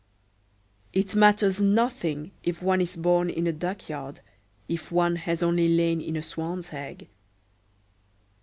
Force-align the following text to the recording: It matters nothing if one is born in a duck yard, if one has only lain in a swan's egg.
It 0.93 1.15
matters 1.15 1.61
nothing 1.61 2.31
if 2.41 2.63
one 2.63 2.81
is 2.81 2.97
born 2.97 3.29
in 3.29 3.45
a 3.45 3.51
duck 3.53 3.87
yard, 3.87 4.21
if 4.67 4.91
one 4.91 5.15
has 5.15 5.43
only 5.43 5.69
lain 5.69 6.01
in 6.01 6.15
a 6.15 6.23
swan's 6.23 6.73
egg. 6.73 7.07